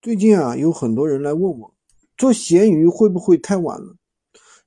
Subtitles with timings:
[0.00, 1.74] 最近啊，有很多人来问我，
[2.16, 3.96] 做闲鱼会不会太晚了？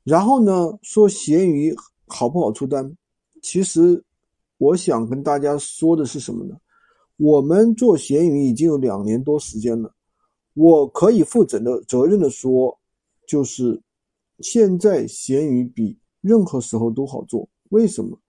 [0.04, 1.74] 然后呢，说闲鱼
[2.06, 2.94] 好不好出单？
[3.42, 4.04] 其实，
[4.58, 6.58] 我想跟大家说的是什么呢？
[7.16, 9.96] 我们做闲鱼已经有两年多时间了，
[10.54, 12.78] 我可以负责的责任的说，
[13.26, 13.82] 就是
[14.40, 17.48] 现在闲鱼比任何时候都好做。
[17.70, 18.20] 为什么？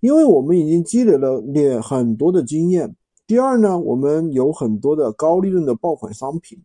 [0.00, 2.94] 因为我们已经积累了很很多的经验。
[3.26, 6.62] 第二呢，我们有很多的高利润的爆款商品。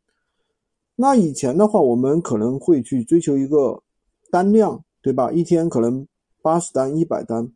[0.96, 3.82] 那以前的话，我们可能会去追求一个
[4.30, 5.32] 单量，对吧？
[5.32, 6.06] 一天可能
[6.44, 7.52] 八十单、一百单。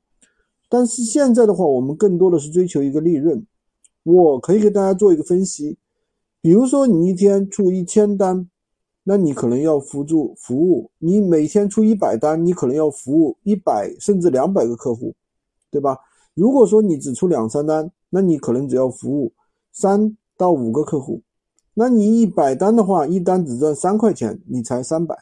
[0.68, 3.46] 但是现在的话，我们更多的是追求一个利润。
[4.02, 5.78] 我可以给大家做一个分析，
[6.42, 8.50] 比如说你一天出一千单，
[9.04, 15.14] 那你可能要辅助服务；你每天出一百单，你可能要服务一百甚至两百个客户，
[15.70, 15.96] 对吧？
[16.34, 19.34] 如果说你只出两三单，那你可能只要服务
[19.72, 21.22] 三到五个客户，
[21.74, 25.18] 那你一百单的话，一单只赚三块钱，你才三百。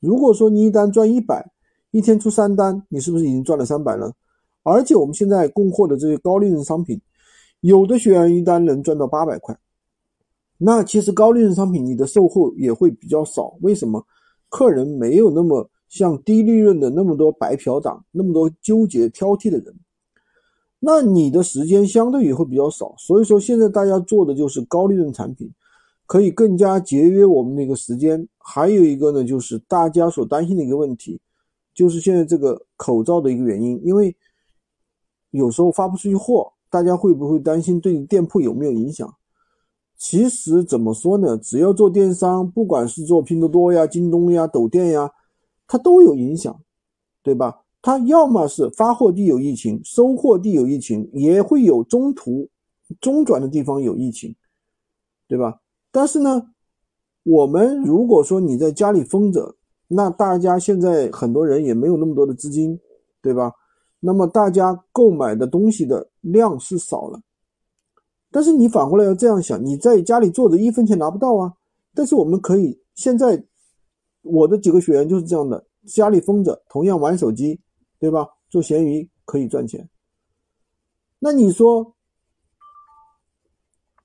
[0.00, 1.50] 如果说你一单赚一百，
[1.90, 4.14] 一天出三单，你是不是已经赚了三百了？
[4.62, 7.00] 而且我们现在供货的这些高利润商品，
[7.60, 9.58] 有的学员一单能赚到八百块。
[10.56, 14.04] 那其实高利润商品你的售后也会比较少，为什么？
[14.48, 19.74] 客人没有那么像低利润的那么多白嫖党，那么多纠结挑剔的人。
[20.82, 25.52] 那你的时间相对也会比较少，所以说现在大家做的就是高利润产品，
[26.06, 28.26] 可以更加节约我们那个时间。
[28.38, 31.20] 还有一个呢，就是大家所担心的一个问题，
[31.74, 34.16] 就是现在这个口罩的一个原因，因为
[35.30, 39.14] 有时候发不出去货，大家会不会担心对店铺有没有影响？
[39.98, 45.12] 其实怎么说呢，只要做电商，不管是做拼多多呀、京东呀、抖店呀，
[45.68, 46.58] 它都有影响，
[47.22, 47.60] 对吧？
[47.82, 52.48] 它要么是发货地有疫情，收货地有疫情，也会有中途
[53.00, 54.36] 中转的地方有疫情，
[55.26, 55.60] 对吧？
[55.90, 56.50] 但是呢，
[57.22, 59.56] 我们如果说你在家里封着，
[59.88, 62.78] 那大家现在很多人也没有那么多的资金，
[63.22, 63.52] 对吧？
[64.00, 67.22] 那么大家购买的东西的量是少了，
[68.30, 71.54] 但是你反过来要这样想，你在家里坐着一分钱拿不到啊。
[71.94, 73.42] 但是我们可以现在，
[74.22, 77.58] 我的几个学员就是这样的，家里封着，同样玩手机。
[78.00, 78.26] 对吧？
[78.48, 79.88] 做闲鱼可以赚钱，
[81.20, 81.94] 那你说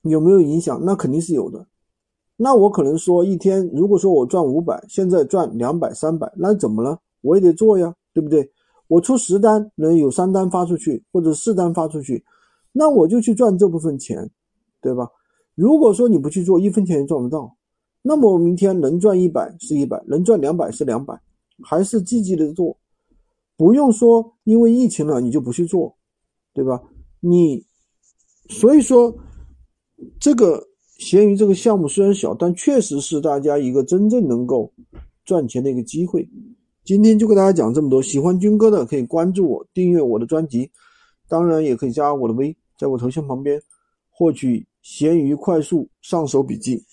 [0.02, 0.80] 有没有影响？
[0.84, 1.66] 那肯定是有的。
[2.36, 7.00] 那我可能说一天，如果说我赚五百，现在赚两百、三百，那怎么了？
[7.22, 8.48] 我也得做呀，对不对？
[8.86, 12.24] 我出十单，能有三单发出去，或者四单发出去，
[12.72, 14.30] 那我就去赚这部分钱，
[14.80, 15.10] 对吧？
[15.56, 17.56] 如果说你不去做，一分钱也赚不到。
[18.02, 21.18] 那么我明天能赚一百是一百，能赚两百是两百，
[21.64, 22.76] 还是积极的做。
[23.56, 25.96] 不用说，因为疫情了你就不去做，
[26.52, 26.82] 对吧？
[27.20, 27.64] 你
[28.48, 29.16] 所以说，
[30.20, 30.62] 这个
[30.98, 34.72] 闲鱼这个项目虽然小，但确实是大家一个真正能够
[35.24, 36.28] 赚钱的一个机会。
[36.84, 40.70] 今天就给大家讲这么多，喜欢军哥的可以关注我，订阅我的专辑，
[41.28, 43.60] 当然也可以加我的微，在我头像旁边
[44.10, 46.84] 获取闲鱼快速上手笔记。